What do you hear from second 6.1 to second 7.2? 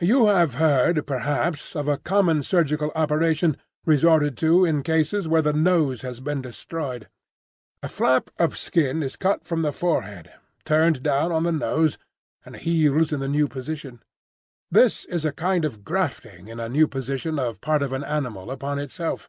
been destroyed: